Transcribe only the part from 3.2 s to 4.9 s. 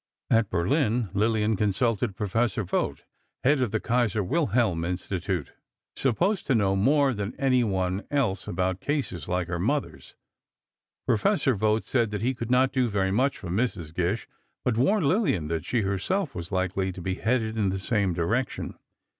head of the Kaiser Wilhelm